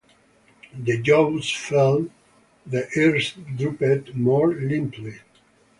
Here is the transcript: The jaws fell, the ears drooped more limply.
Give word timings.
The 0.83 0.99
jaws 0.99 1.51
fell, 1.51 2.07
the 2.65 2.89
ears 2.97 3.35
drooped 3.55 4.15
more 4.15 4.51
limply. 4.51 5.19